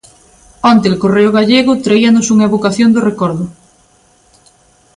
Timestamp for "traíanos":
1.85-2.25